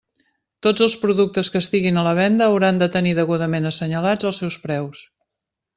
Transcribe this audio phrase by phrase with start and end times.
[0.67, 4.63] Tots els productes que estiguin a la venda hauran de tenir degudament assenyalats els seus
[4.69, 5.07] preus.